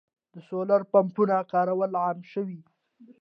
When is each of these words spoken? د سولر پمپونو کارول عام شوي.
د 0.33 0.35
سولر 0.49 0.81
پمپونو 0.91 1.37
کارول 1.51 1.91
عام 2.03 2.19
شوي. 2.31 2.59